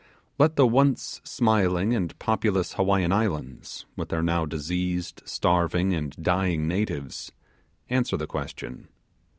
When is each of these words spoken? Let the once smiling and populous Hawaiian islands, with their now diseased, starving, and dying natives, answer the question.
Let 0.39 0.55
the 0.55 0.65
once 0.65 1.21
smiling 1.23 1.93
and 1.93 2.17
populous 2.17 2.73
Hawaiian 2.73 3.11
islands, 3.11 3.85
with 3.95 4.09
their 4.09 4.23
now 4.23 4.47
diseased, 4.47 5.21
starving, 5.25 5.93
and 5.93 6.11
dying 6.15 6.67
natives, 6.67 7.31
answer 7.87 8.17
the 8.17 8.25
question. 8.25 8.87